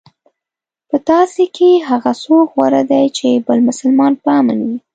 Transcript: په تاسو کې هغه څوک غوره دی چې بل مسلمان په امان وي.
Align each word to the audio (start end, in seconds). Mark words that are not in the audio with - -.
په 0.89 0.97
تاسو 1.09 1.43
کې 1.55 1.69
هغه 1.89 2.11
څوک 2.23 2.47
غوره 2.55 2.81
دی 2.91 3.05
چې 3.17 3.27
بل 3.47 3.59
مسلمان 3.69 4.13
په 4.23 4.29
امان 4.39 4.59
وي. 4.67 4.77